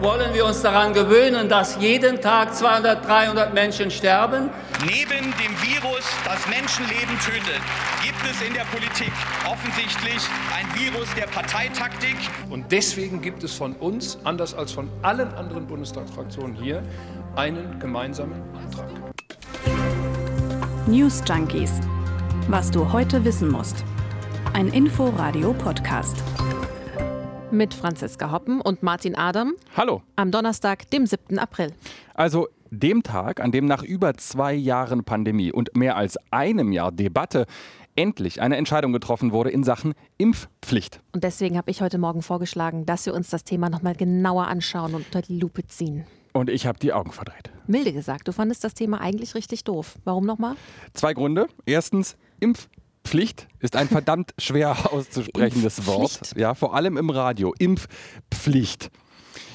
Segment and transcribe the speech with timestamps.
[0.00, 4.48] Wollen wir uns daran gewöhnen, dass jeden Tag 200, 300 Menschen sterben?
[4.86, 7.60] Neben dem Virus, das Menschenleben tötet,
[8.02, 9.12] gibt es in der Politik
[9.44, 10.26] offensichtlich
[10.56, 12.16] ein Virus der Parteitaktik.
[12.48, 16.82] Und deswegen gibt es von uns, anders als von allen anderen Bundestagsfraktionen hier,
[17.36, 18.88] einen gemeinsamen Antrag.
[20.86, 21.72] News Junkies.
[22.48, 23.84] Was du heute wissen musst.
[24.54, 26.24] Ein Info-Radio-Podcast
[27.52, 29.54] mit Franziska Hoppen und Martin Adam.
[29.76, 30.02] Hallo.
[30.16, 31.38] Am Donnerstag, dem 7.
[31.38, 31.72] April.
[32.14, 36.92] Also dem Tag, an dem nach über zwei Jahren Pandemie und mehr als einem Jahr
[36.92, 37.46] Debatte
[37.96, 41.00] endlich eine Entscheidung getroffen wurde in Sachen Impfpflicht.
[41.12, 44.94] Und deswegen habe ich heute Morgen vorgeschlagen, dass wir uns das Thema nochmal genauer anschauen
[44.94, 46.04] und unter die Lupe ziehen.
[46.32, 47.50] Und ich habe die Augen verdreht.
[47.66, 49.96] Milde gesagt, du fandest das Thema eigentlich richtig doof.
[50.04, 50.54] Warum nochmal?
[50.94, 51.48] Zwei Gründe.
[51.66, 52.79] Erstens, Impfpflicht.
[53.04, 56.36] Pflicht ist ein verdammt schwer auszusprechendes Wort.
[56.36, 57.54] Ja, vor allem im Radio.
[57.58, 58.90] Impfpflicht.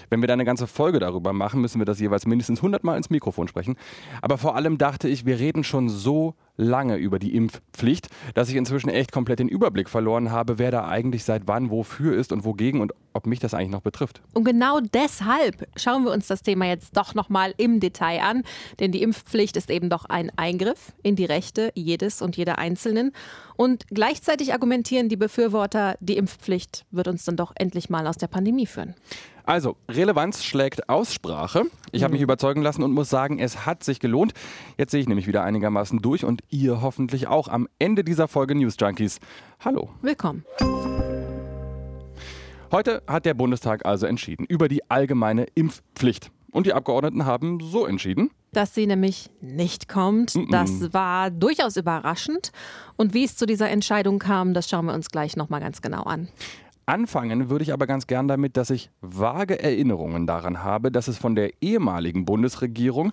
[0.10, 2.98] Wenn wir da eine ganze Folge darüber machen, müssen wir das jeweils mindestens 100 Mal
[2.98, 3.76] ins Mikrofon sprechen.
[4.22, 8.56] Aber vor allem dachte ich, wir reden schon so lange über die Impfpflicht, dass ich
[8.56, 12.46] inzwischen echt komplett den Überblick verloren habe, wer da eigentlich seit wann wofür ist und
[12.46, 14.22] wogegen und ob mich das eigentlich noch betrifft.
[14.34, 18.44] Und genau deshalb schauen wir uns das Thema jetzt doch nochmal im Detail an,
[18.80, 23.12] denn die Impfpflicht ist eben doch ein Eingriff in die Rechte jedes und jeder Einzelnen.
[23.56, 28.28] Und gleichzeitig argumentieren die Befürworter, die Impfpflicht wird uns dann doch endlich mal aus der
[28.28, 28.96] Pandemie führen.
[29.46, 31.66] Also, Relevanz schlägt Aussprache.
[31.92, 32.26] Ich habe mich mhm.
[32.26, 34.34] überzeugen lassen und muss sagen, es hat sich gelohnt.
[34.78, 38.56] Jetzt sehe ich nämlich wieder einigermaßen durch und ihr hoffentlich auch am Ende dieser Folge
[38.56, 39.20] News Junkies.
[39.60, 39.90] Hallo.
[40.02, 40.46] Willkommen.
[42.72, 46.32] Heute hat der Bundestag also entschieden über die allgemeine Impfpflicht.
[46.52, 48.32] Und die Abgeordneten haben so entschieden.
[48.54, 50.36] Dass sie nämlich nicht kommt.
[50.52, 52.54] Das war durchaus überraschend.
[52.96, 56.04] Und wie es zu dieser Entscheidung kam, das schauen wir uns gleich nochmal ganz genau
[56.04, 56.30] an.
[56.88, 61.18] Anfangen würde ich aber ganz gern damit, dass ich vage Erinnerungen daran habe, dass es
[61.18, 63.12] von der ehemaligen Bundesregierung,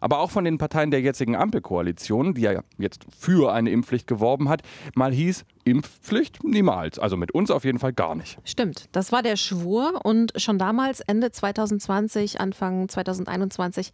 [0.00, 4.50] aber auch von den Parteien der jetzigen Ampelkoalition, die ja jetzt für eine Impfpflicht geworben
[4.50, 4.60] hat,
[4.94, 6.98] mal hieß, Impfpflicht niemals.
[6.98, 8.38] Also mit uns auf jeden Fall gar nicht.
[8.44, 13.92] Stimmt, das war der Schwur und schon damals, Ende 2020, Anfang 2021,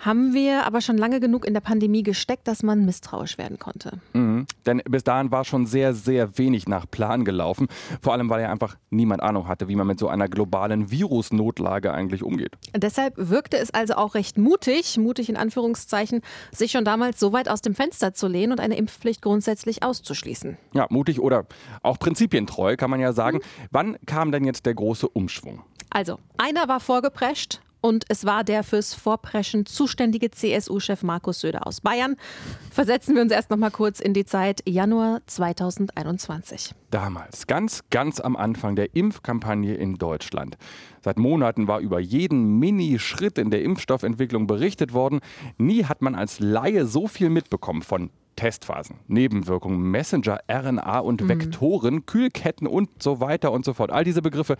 [0.00, 4.00] haben wir aber schon lange genug in der Pandemie gesteckt, dass man misstrauisch werden konnte.
[4.14, 4.46] Mhm.
[4.66, 7.68] Denn bis dahin war schon sehr, sehr wenig nach Plan gelaufen.
[8.00, 11.92] Vor allem, weil ja einfach niemand Ahnung hatte, wie man mit so einer globalen Virusnotlage
[11.92, 12.56] eigentlich umgeht.
[12.74, 17.48] Deshalb wirkte es also auch recht mutig, mutig in Anführungszeichen, sich schon damals so weit
[17.48, 20.56] aus dem Fenster zu lehnen und eine Impfpflicht grundsätzlich auszuschließen.
[20.72, 21.46] Ja, mutig oder
[21.82, 23.38] auch prinzipientreu, kann man ja sagen.
[23.38, 23.68] Mhm.
[23.70, 25.62] Wann kam denn jetzt der große Umschwung?
[25.90, 31.80] Also, einer war vorgeprescht, und es war der fürs Vorpreschen zuständige CSU-Chef Markus Söder aus
[31.80, 32.16] Bayern.
[32.70, 36.74] Versetzen wir uns erst noch mal kurz in die Zeit Januar 2021.
[36.90, 40.56] Damals, ganz, ganz am Anfang der Impfkampagne in Deutschland.
[41.02, 45.20] Seit Monaten war über jeden Mini-Schritt in der Impfstoffentwicklung berichtet worden.
[45.56, 51.28] Nie hat man als Laie so viel mitbekommen von Testphasen, Nebenwirkungen, Messenger, RNA und mhm.
[51.28, 53.90] Vektoren, Kühlketten und so weiter und so fort.
[53.90, 54.56] All diese Begriffe.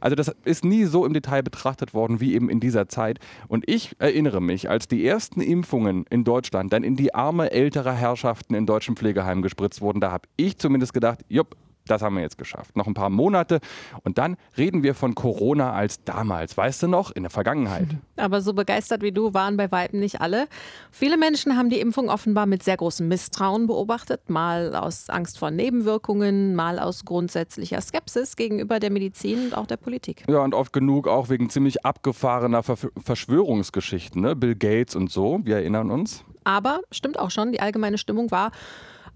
[0.00, 3.18] Also das ist nie so im Detail betrachtet worden wie eben in dieser Zeit.
[3.48, 7.92] Und ich erinnere mich, als die ersten Impfungen in Deutschland dann in die Arme älterer
[7.92, 11.56] Herrschaften in deutschen Pflegeheimen gespritzt wurden, da habe ich zumindest gedacht, jupp,
[11.86, 12.76] das haben wir jetzt geschafft.
[12.76, 13.60] Noch ein paar Monate
[14.02, 17.88] und dann reden wir von Corona als damals, weißt du noch, in der Vergangenheit.
[18.16, 20.48] Aber so begeistert wie du waren bei weitem nicht alle.
[20.90, 25.50] Viele Menschen haben die Impfung offenbar mit sehr großem Misstrauen beobachtet, mal aus Angst vor
[25.50, 30.24] Nebenwirkungen, mal aus grundsätzlicher Skepsis gegenüber der Medizin und auch der Politik.
[30.28, 34.34] Ja, und oft genug auch wegen ziemlich abgefahrener Ver Verschwörungsgeschichten, ne?
[34.34, 36.24] Bill Gates und so, wir erinnern uns.
[36.44, 38.50] Aber stimmt auch schon, die allgemeine Stimmung war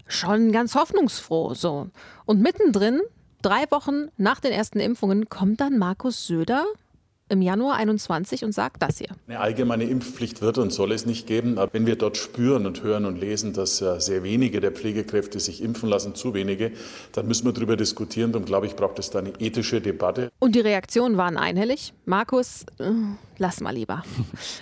[0.08, 1.54] schon ganz hoffnungsfroh.
[1.54, 1.88] So.
[2.24, 3.00] Und mittendrin,
[3.42, 6.64] drei Wochen nach den ersten Impfungen, kommt dann Markus Söder
[7.28, 9.08] im Januar 21 und sagt das hier.
[9.26, 11.58] Eine allgemeine Impfpflicht wird und soll es nicht geben.
[11.58, 15.62] Aber wenn wir dort spüren und hören und lesen, dass sehr wenige der Pflegekräfte sich
[15.62, 16.72] impfen lassen, zu wenige,
[17.12, 18.32] dann müssen wir darüber diskutieren.
[18.32, 20.30] Darum glaube ich, braucht es da eine ethische Debatte.
[20.38, 21.92] Und die Reaktionen waren einhellig.
[22.04, 22.90] Markus, äh,
[23.38, 24.04] lass mal lieber.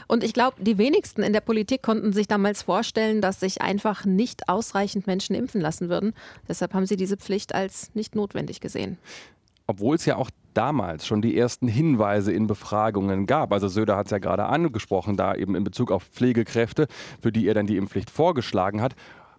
[0.09, 4.05] Und ich glaube, die wenigsten in der Politik konnten sich damals vorstellen, dass sich einfach
[4.05, 6.15] nicht ausreichend Menschen impfen lassen würden.
[6.49, 8.99] Deshalb haben sie diese Pflicht als nicht notwendig gesehen
[9.67, 13.53] obwohl es ja auch damals schon die ersten Hinweise in Befragungen gab.
[13.53, 16.87] Also Söder hat es ja gerade angesprochen, da eben in Bezug auf Pflegekräfte,
[17.21, 18.95] für die er dann die Impfpflicht vorgeschlagen hat.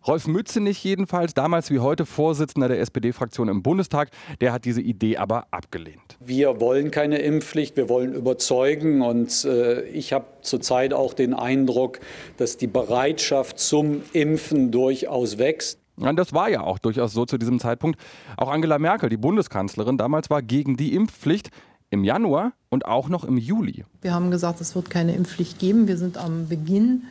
[0.05, 4.09] Rolf Mützenich jedenfalls, damals wie heute Vorsitzender der SPD-Fraktion im Bundestag,
[4.39, 6.17] der hat diese Idee aber abgelehnt.
[6.19, 9.01] Wir wollen keine Impfpflicht, wir wollen überzeugen.
[9.01, 11.99] Und äh, ich habe zurzeit auch den Eindruck,
[12.37, 15.79] dass die Bereitschaft zum Impfen durchaus wächst.
[15.99, 17.99] Ja, das war ja auch durchaus so zu diesem Zeitpunkt.
[18.37, 21.49] Auch Angela Merkel, die Bundeskanzlerin, damals war gegen die Impfpflicht.
[21.89, 23.85] im Januar und auch noch im Juli.
[24.01, 25.87] Wir haben gesagt, es wird keine Impfpflicht geben.
[25.87, 27.03] Wir sind am Beginn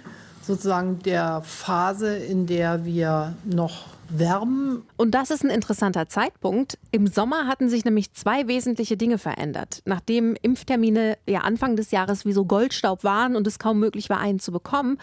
[0.43, 4.83] sozusagen der Phase, in der wir noch werben.
[4.97, 6.79] Und das ist ein interessanter Zeitpunkt.
[6.93, 9.83] Im Sommer hatten sich nämlich zwei wesentliche Dinge verändert.
[9.85, 14.21] Nachdem Impftermine ja Anfang des Jahres wie so Goldstaub waren und es kaum möglich war,
[14.21, 14.99] einen zu bekommen,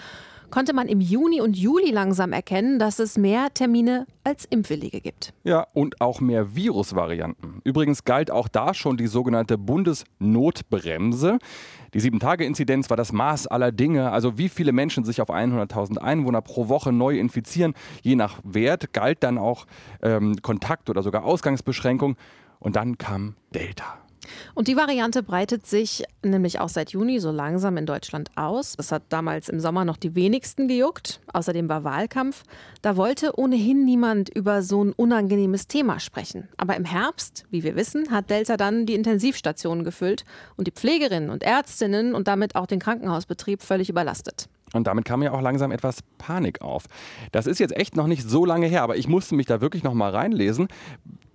[0.54, 5.34] konnte man im Juni und Juli langsam erkennen, dass es mehr Termine als Impfwillige gibt.
[5.44, 7.60] Ja, und auch mehr Virusvarianten.
[7.64, 11.40] Übrigens galt auch da schon die sogenannte Bundesnotbremse.
[11.96, 16.44] Die 7-Tage-Inzidenz war das Maß aller Dinge, also wie viele Menschen sich auf 100.000 Einwohner
[16.44, 17.74] pro Woche neu infizieren.
[18.04, 19.66] Je nach Wert galt dann auch
[20.04, 22.16] ähm, Kontakt- oder sogar Ausgangsbeschränkung.
[22.60, 24.03] Und dann kam Delta.
[24.56, 28.76] Und die Variante breitet sich nämlich auch seit Juni so langsam in Deutschland aus.
[28.78, 31.22] Das hat damals im Sommer noch die wenigsten gejuckt.
[31.32, 32.44] Außerdem war Wahlkampf.
[32.82, 36.50] Da wollte ohnehin niemand über so ein unangenehmes Thema sprechen.
[36.58, 40.26] Aber im Herbst, wie wir wissen, hat Delta dann die Intensivstationen gefüllt
[40.56, 44.48] und die Pflegerinnen und Ärztinnen und damit auch den Krankenhausbetrieb völlig überlastet.
[44.74, 46.86] Und damit kam ja auch langsam etwas Panik auf.
[47.32, 49.84] Das ist jetzt echt noch nicht so lange her, aber ich musste mich da wirklich
[49.84, 50.68] noch mal reinlesen,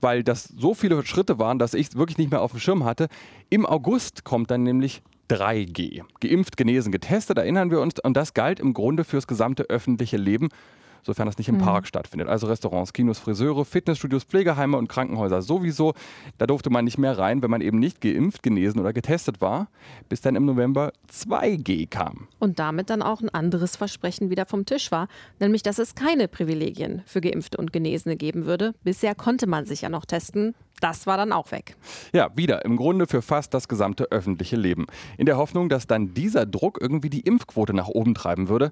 [0.00, 2.84] weil das so viele Schritte waren, dass ich es wirklich nicht mehr auf dem Schirm
[2.84, 3.08] hatte.
[3.48, 6.02] Im August kommt dann nämlich 3G.
[6.20, 7.94] Geimpft, genesen, getestet, erinnern wir uns.
[8.00, 10.48] Und das galt im Grunde fürs gesamte öffentliche Leben
[11.02, 11.62] sofern das nicht im mhm.
[11.62, 12.28] Park stattfindet.
[12.28, 15.94] Also Restaurants, Kinos, Friseure, Fitnessstudios, Pflegeheime und Krankenhäuser sowieso.
[16.38, 19.68] Da durfte man nicht mehr rein, wenn man eben nicht geimpft, genesen oder getestet war,
[20.08, 22.28] bis dann im November 2G kam.
[22.38, 25.08] Und damit dann auch ein anderes Versprechen wieder vom Tisch war,
[25.40, 28.74] nämlich dass es keine Privilegien für Geimpfte und Genesene geben würde.
[28.84, 30.54] Bisher konnte man sich ja noch testen.
[30.80, 31.76] Das war dann auch weg.
[32.12, 34.86] Ja, wieder im Grunde für fast das gesamte öffentliche Leben.
[35.16, 38.70] In der Hoffnung, dass dann dieser Druck irgendwie die Impfquote nach oben treiben würde.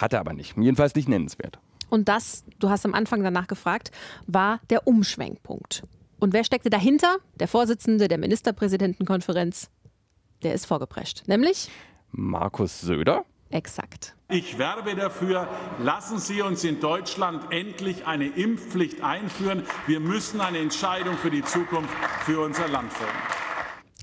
[0.00, 0.56] Hatte aber nicht.
[0.56, 1.58] Jedenfalls nicht nennenswert.
[1.88, 3.92] Und das, du hast am Anfang danach gefragt,
[4.26, 5.84] war der Umschwenkpunkt.
[6.18, 7.18] Und wer steckte dahinter?
[7.38, 9.70] Der Vorsitzende der Ministerpräsidentenkonferenz.
[10.42, 11.28] Der ist vorgeprescht.
[11.28, 11.70] Nämlich?
[12.10, 13.24] Markus Söder.
[13.50, 14.16] Exakt.
[14.28, 15.46] Ich werbe dafür,
[15.78, 19.62] lassen Sie uns in Deutschland endlich eine Impfpflicht einführen.
[19.86, 21.94] Wir müssen eine Entscheidung für die Zukunft
[22.24, 23.53] für unser Land fällen.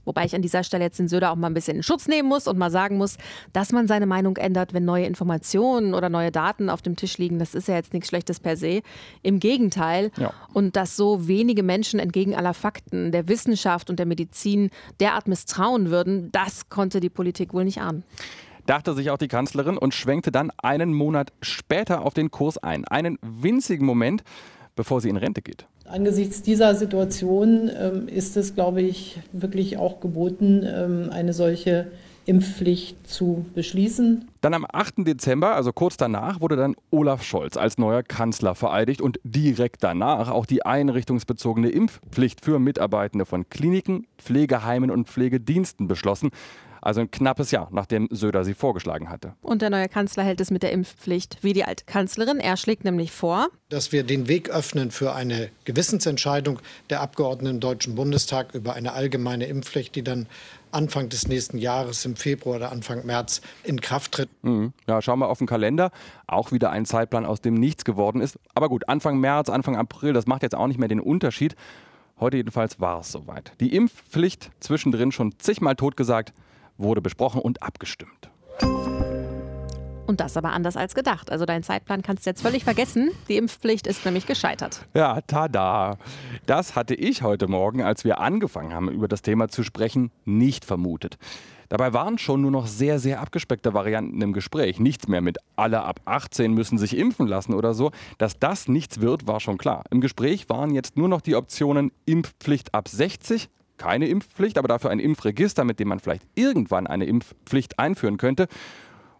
[0.06, 2.28] Wobei ich an dieser Stelle jetzt den Söder auch mal ein bisschen in Schutz nehmen
[2.28, 3.18] muss und mal sagen muss,
[3.54, 7.40] dass man seine Meinung ändert, wenn neue Informationen oder neue Daten auf dem Tisch liegen.
[7.40, 8.82] Das ist ja jetzt nichts Schlechtes per se.
[9.22, 10.12] Im Gegenteil.
[10.18, 10.34] Ja.
[10.54, 14.70] Und dass so wenige Menschen entgegen aller Fakten der Wissenschaft und der Medizin
[15.00, 18.04] derart misstrauen würden, das konnte die Politik wohl nicht ahnen
[18.66, 22.86] dachte sich auch die Kanzlerin und schwenkte dann einen Monat später auf den Kurs ein.
[22.86, 24.24] Einen winzigen Moment,
[24.76, 25.68] bevor sie in Rente geht.
[25.86, 31.88] Angesichts dieser Situation ähm, ist es, glaube ich, wirklich auch geboten, ähm, eine solche
[32.26, 34.28] Impfpflicht zu beschließen.
[34.42, 35.00] Dann am 8.
[35.00, 40.30] Dezember, also kurz danach, wurde dann Olaf Scholz als neuer Kanzler vereidigt und direkt danach
[40.30, 46.30] auch die einrichtungsbezogene Impfpflicht für Mitarbeitende von Kliniken, Pflegeheimen und Pflegediensten beschlossen.
[46.82, 49.36] Also ein knappes Jahr, nachdem Söder sie vorgeschlagen hatte.
[49.42, 52.40] Und der neue Kanzler hält es mit der Impfpflicht wie die alte Kanzlerin.
[52.40, 57.60] Er schlägt nämlich vor, dass wir den Weg öffnen für eine Gewissensentscheidung der Abgeordneten im
[57.60, 60.26] Deutschen Bundestag über eine allgemeine Impfpflicht, die dann
[60.72, 64.30] Anfang des nächsten Jahres im Februar oder Anfang März in Kraft tritt.
[64.42, 64.74] Mhm.
[64.88, 65.92] Ja, schauen wir auf den Kalender.
[66.26, 68.40] Auch wieder ein Zeitplan, aus dem nichts geworden ist.
[68.56, 71.56] Aber gut, Anfang März, Anfang April, das macht jetzt auch nicht mehr den Unterschied.
[72.20, 73.52] Heute jedenfalls war es soweit.
[73.60, 76.34] Die Impfpflicht zwischendrin schon zigmal totgesagt
[76.82, 78.30] wurde besprochen und abgestimmt.
[80.08, 81.32] Und das aber anders als gedacht.
[81.32, 83.12] Also deinen Zeitplan kannst du jetzt völlig vergessen.
[83.30, 84.86] Die Impfpflicht ist nämlich gescheitert.
[84.94, 85.98] Ja, tada.
[86.46, 90.66] Das hatte ich heute Morgen, als wir angefangen haben, über das Thema zu sprechen, nicht
[90.66, 91.18] vermutet.
[91.70, 94.82] Dabei waren schon nur noch sehr, sehr abgespeckte Varianten im Gespräch.
[94.82, 97.92] Nichts mehr mit alle ab 18 müssen sich impfen lassen oder so.
[98.18, 99.86] Dass das nichts wird, war schon klar.
[99.90, 103.50] Im Gespräch waren jetzt nur noch die Optionen Impfpflicht ab 60,
[103.82, 108.48] keine Impfpflicht, aber dafür ein Impfregister, mit dem man vielleicht irgendwann eine Impfpflicht einführen könnte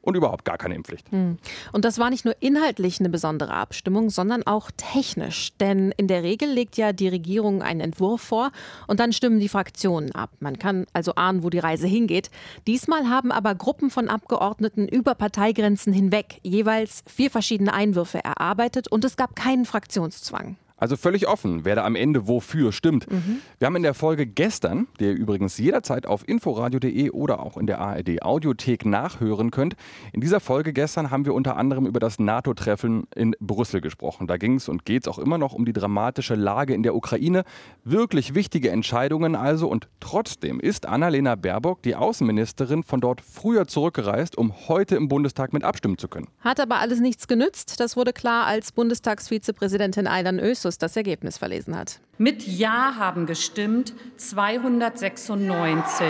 [0.02, 1.12] und überhaupt gar keine Impfpflicht.
[1.12, 1.38] Hm.
[1.72, 5.52] Und das war nicht nur inhaltlich eine besondere Abstimmung, sondern auch technisch.
[5.60, 8.52] Denn in der Regel legt ja die Regierung einen Entwurf vor
[8.86, 10.30] und dann stimmen die Fraktionen ab.
[10.40, 12.30] Man kann also ahnen, wo die Reise hingeht.
[12.68, 19.06] Diesmal haben aber Gruppen von Abgeordneten über Parteigrenzen hinweg jeweils vier verschiedene Einwürfe erarbeitet und
[19.06, 20.58] es gab keinen Fraktionszwang.
[20.82, 23.10] Also völlig offen, wer da am Ende wofür stimmt.
[23.10, 23.42] Mhm.
[23.60, 27.68] Wir haben in der Folge gestern, die ihr übrigens jederzeit auf inforadio.de oder auch in
[27.68, 29.76] der ARD Audiothek nachhören könnt,
[30.12, 34.26] in dieser Folge gestern haben wir unter anderem über das NATO-Treffen in Brüssel gesprochen.
[34.26, 36.96] Da ging es und geht es auch immer noch um die dramatische Lage in der
[36.96, 37.44] Ukraine.
[37.84, 44.36] Wirklich wichtige Entscheidungen also und trotzdem ist Annalena Baerbock, die Außenministerin, von dort früher zurückgereist,
[44.36, 46.28] um heute im Bundestag mit abstimmen zu können.
[46.40, 47.80] Hat aber alles nichts genützt.
[47.80, 52.00] Das wurde klar, als Bundestagsvizepräsidentin Aydan Özus Ausschuss das Ergebnis verlesen hat.
[52.18, 56.08] Mit Ja haben gestimmt 296.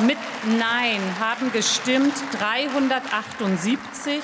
[0.00, 0.16] Mit
[0.58, 4.22] Nein haben gestimmt 378.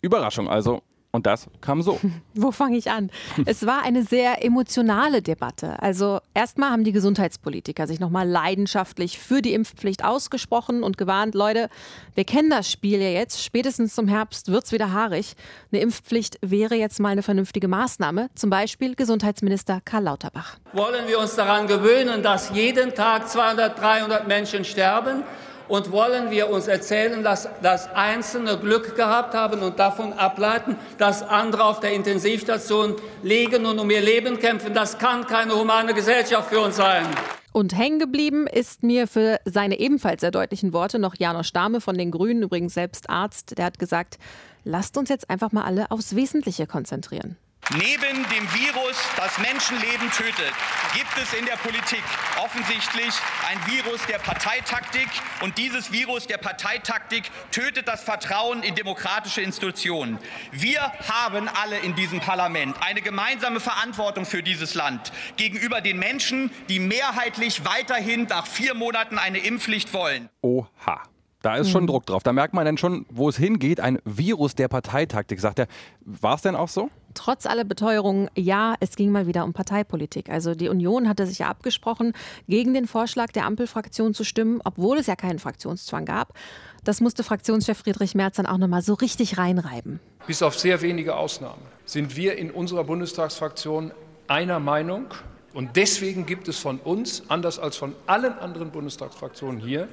[0.00, 0.82] Überraschung also.
[1.14, 2.00] Und das kam so.
[2.34, 3.08] Wo fange ich an?
[3.46, 5.80] Es war eine sehr emotionale Debatte.
[5.80, 11.68] Also erstmal haben die Gesundheitspolitiker sich nochmal leidenschaftlich für die Impfpflicht ausgesprochen und gewarnt, Leute,
[12.16, 15.36] wir kennen das Spiel ja jetzt, spätestens zum Herbst wird es wieder haarig.
[15.70, 20.56] Eine Impfpflicht wäre jetzt mal eine vernünftige Maßnahme, zum Beispiel Gesundheitsminister Karl Lauterbach.
[20.72, 25.22] Wollen wir uns daran gewöhnen, dass jeden Tag 200, 300 Menschen sterben?
[25.66, 31.22] Und wollen wir uns erzählen, dass, dass Einzelne Glück gehabt haben und davon ableiten, dass
[31.22, 34.74] andere auf der Intensivstation liegen und um ihr Leben kämpfen?
[34.74, 37.06] Das kann keine humane Gesellschaft für uns sein.
[37.52, 41.96] Und hängen geblieben ist mir für seine ebenfalls sehr deutlichen Worte noch Janosch Dahme von
[41.96, 43.56] den Grünen, übrigens selbst Arzt.
[43.56, 44.18] Der hat gesagt,
[44.64, 47.36] lasst uns jetzt einfach mal alle aufs Wesentliche konzentrieren.
[47.70, 50.52] Neben dem Virus, das Menschenleben tötet,
[50.92, 52.04] gibt es in der Politik
[52.36, 53.14] offensichtlich
[53.48, 55.08] ein Virus der Parteitaktik.
[55.40, 60.18] Und dieses Virus der Parteitaktik tötet das Vertrauen in demokratische Institutionen.
[60.52, 66.50] Wir haben alle in diesem Parlament eine gemeinsame Verantwortung für dieses Land gegenüber den Menschen,
[66.68, 70.28] die mehrheitlich weiterhin nach vier Monaten eine Impfpflicht wollen.
[70.42, 71.02] Oha.
[71.44, 71.88] Da ist schon Mhm.
[71.88, 72.22] Druck drauf.
[72.22, 73.78] Da merkt man dann schon, wo es hingeht.
[73.78, 75.66] Ein Virus der Parteitaktik, sagt er.
[76.00, 76.88] War es denn auch so?
[77.12, 80.30] Trotz aller Beteuerungen, ja, es ging mal wieder um Parteipolitik.
[80.30, 82.14] Also die Union hatte sich ja abgesprochen,
[82.48, 86.32] gegen den Vorschlag der Ampelfraktion zu stimmen, obwohl es ja keinen Fraktionszwang gab.
[86.82, 90.00] Das musste Fraktionschef Friedrich Merz dann auch nochmal so richtig reinreiben.
[90.26, 93.92] Bis auf sehr wenige Ausnahmen sind wir in unserer Bundestagsfraktion
[94.28, 95.08] einer Meinung.
[95.52, 99.88] Und deswegen gibt es von uns, anders als von allen anderen Bundestagsfraktionen hier,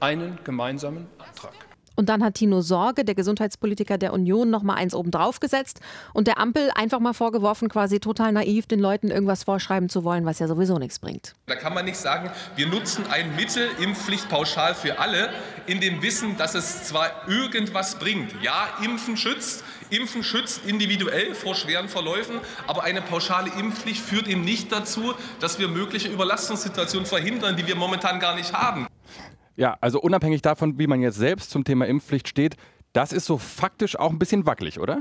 [0.00, 1.52] einen gemeinsamen Antrag.
[1.96, 5.80] Und dann hat Tino Sorge, der Gesundheitspolitiker der Union, noch mal eins obendrauf gesetzt
[6.12, 10.26] und der Ampel einfach mal vorgeworfen, quasi total naiv den Leuten irgendwas vorschreiben zu wollen,
[10.26, 11.34] was ja sowieso nichts bringt.
[11.46, 15.30] Da kann man nicht sagen, wir nutzen ein Mittel, Impfpflicht pauschal für alle,
[15.66, 18.34] in dem Wissen, dass es zwar irgendwas bringt.
[18.42, 24.42] Ja, Impfen schützt, Impfen schützt individuell vor schweren Verläufen, aber eine pauschale Impfpflicht führt eben
[24.42, 28.88] nicht dazu, dass wir mögliche Überlastungssituationen verhindern, die wir momentan gar nicht haben.
[29.56, 32.56] Ja, also unabhängig davon, wie man jetzt selbst zum Thema Impfpflicht steht,
[32.92, 35.00] das ist so faktisch auch ein bisschen wackelig, oder?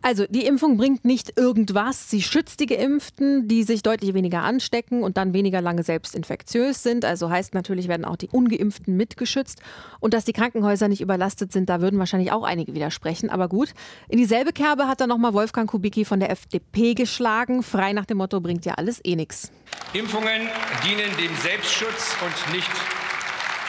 [0.00, 2.08] Also die Impfung bringt nicht irgendwas.
[2.08, 6.82] Sie schützt die Geimpften, die sich deutlich weniger anstecken und dann weniger lange selbst infektiös
[6.82, 7.04] sind.
[7.04, 9.60] Also heißt natürlich werden auch die Ungeimpften mitgeschützt.
[9.98, 13.28] Und dass die Krankenhäuser nicht überlastet sind, da würden wahrscheinlich auch einige widersprechen.
[13.30, 13.74] Aber gut,
[14.08, 17.62] in dieselbe Kerbe hat dann nochmal Wolfgang Kubicki von der FDP geschlagen.
[17.62, 19.50] Frei nach dem Motto, bringt ja alles eh nichts.
[19.94, 20.42] Impfungen
[20.84, 22.70] dienen dem Selbstschutz und nicht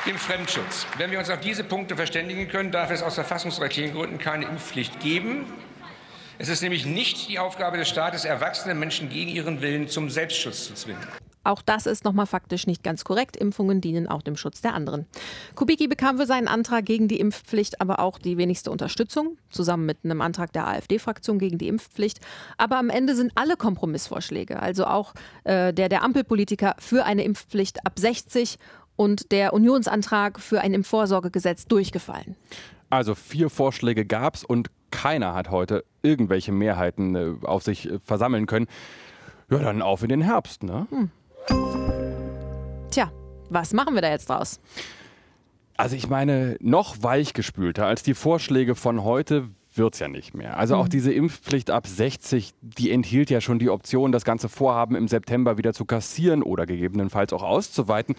[0.05, 0.85] dem Fremdschutz.
[0.97, 4.99] Wenn wir uns auf diese Punkte verständigen können, darf es aus verfassungsrechtlichen Gründen keine Impfpflicht
[4.99, 5.45] geben.
[6.37, 10.67] Es ist nämlich nicht die Aufgabe des Staates, erwachsene Menschen gegen ihren Willen zum Selbstschutz
[10.67, 11.05] zu zwingen.
[11.43, 13.35] Auch das ist nochmal faktisch nicht ganz korrekt.
[13.35, 15.05] Impfungen dienen auch dem Schutz der anderen.
[15.55, 19.99] Kubicki bekam für seinen Antrag gegen die Impfpflicht aber auch die wenigste Unterstützung, zusammen mit
[20.03, 22.19] einem Antrag der AfD-Fraktion gegen die Impfpflicht.
[22.57, 25.13] Aber am Ende sind alle Kompromissvorschläge, also auch
[25.45, 28.57] äh, der der Ampelpolitiker für eine Impfpflicht ab 60
[28.99, 32.35] und der Unionsantrag für ein Impfvorsorgegesetz durchgefallen.
[32.89, 37.99] Also vier Vorschläge gab es und keiner hat heute irgendwelche Mehrheiten äh, auf sich äh,
[37.99, 38.67] versammeln können.
[39.49, 40.85] Ja, dann auf in den Herbst, ne?
[40.89, 41.09] Hm.
[42.91, 43.09] Tja,
[43.49, 44.59] was machen wir da jetzt draus?
[45.77, 50.57] Also ich meine, noch weichgespülter als die Vorschläge von heute wird's ja nicht mehr.
[50.57, 50.89] Also auch Mhm.
[50.89, 55.57] diese Impfpflicht ab 60, die enthielt ja schon die Option, das ganze Vorhaben im September
[55.57, 58.15] wieder zu kassieren oder gegebenenfalls auch auszuweiten.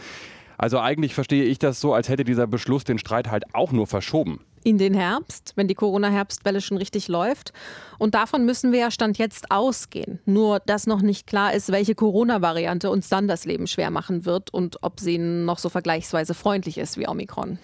[0.61, 3.87] Also eigentlich verstehe ich das so, als hätte dieser Beschluss den Streit halt auch nur
[3.87, 4.41] verschoben.
[4.63, 7.55] in den Herbst, wenn die Corona-Herbstwelle schon richtig läuft.
[7.99, 10.21] Und davon müssen wir ja Stand jetzt ausgehen.
[10.27, 14.53] Nur, dass noch nicht klar ist, welche Corona-Variante uns dann das Leben schwer machen wird
[14.53, 17.59] und ob sie noch so vergleichsweise freundlich ist wie Omikron.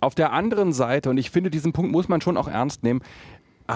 [0.00, 3.02] Auf der anderen Seite, und ich finde, diesen Punkt muss man schon auch ernst nehmen,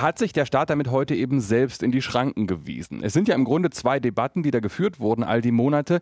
[0.01, 3.03] hat sich der Staat damit heute eben selbst in die Schranken gewiesen.
[3.03, 6.01] Es sind ja im Grunde zwei Debatten, die da geführt wurden all die Monate.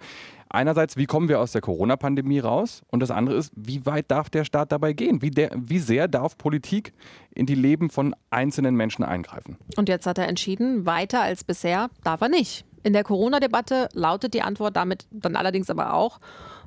[0.49, 2.83] Einerseits, wie kommen wir aus der Corona-Pandemie raus?
[2.89, 5.21] Und das andere ist, wie weit darf der Staat dabei gehen?
[5.23, 6.93] Wie, der, wie sehr darf Politik
[7.35, 9.57] in die Leben von einzelnen Menschen eingreifen?
[9.77, 12.65] Und jetzt hat er entschieden, weiter als bisher darf er nicht.
[12.85, 16.21] In der Corona-Debatte lautet die Antwort damit dann allerdings aber auch,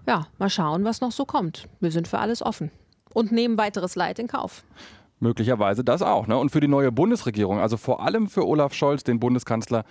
[0.08, 1.68] ja, mal schauen, was noch so kommt.
[1.80, 2.72] Wir sind für alles offen
[3.14, 4.64] und nehmen weiteres Leid in Kauf.
[5.20, 6.28] Möglicherweise das auch.
[6.28, 6.38] Ne?
[6.38, 9.84] Und für die neue Bundesregierung, also vor allem für Olaf Scholz, den Bundeskanzler,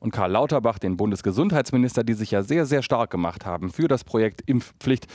[0.00, 4.02] und Karl Lauterbach, den Bundesgesundheitsminister, die sich ja sehr, sehr stark gemacht haben für das
[4.02, 5.06] Projekt Impfpflicht,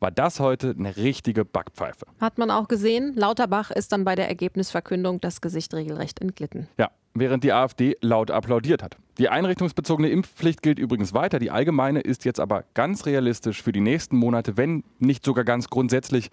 [0.00, 2.06] war das heute eine richtige Backpfeife.
[2.20, 6.68] Hat man auch gesehen, Lauterbach ist dann bei der Ergebnisverkündung das Gesicht regelrecht entglitten.
[6.76, 8.98] Ja, während die AfD laut applaudiert hat.
[9.16, 11.38] Die einrichtungsbezogene Impfpflicht gilt übrigens weiter.
[11.38, 15.70] Die allgemeine ist jetzt aber ganz realistisch für die nächsten Monate, wenn nicht sogar ganz
[15.70, 16.30] grundsätzlich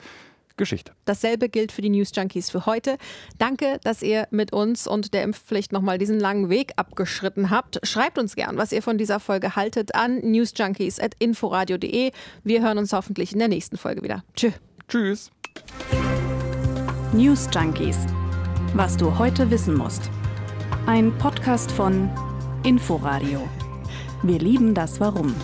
[0.58, 0.94] Geschichte.
[1.06, 2.98] Dasselbe gilt für die News Junkies für heute.
[3.38, 7.80] Danke, dass ihr mit uns und der Impfpflicht nochmal diesen langen Weg abgeschritten habt.
[7.84, 12.12] Schreibt uns gern, was ihr von dieser Folge haltet, an newsjunkies.inforadio.de.
[12.44, 14.24] Wir hören uns hoffentlich in der nächsten Folge wieder.
[14.36, 14.52] Tschö.
[14.88, 15.32] Tschüss.
[17.14, 17.98] News Junkies.
[18.74, 20.10] Was du heute wissen musst.
[20.86, 22.10] Ein Podcast von
[22.64, 23.48] Inforadio.
[24.24, 25.36] Wir lieben das Warum.